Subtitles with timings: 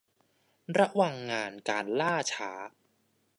[0.77, 2.51] ระวังงานการล่าช้า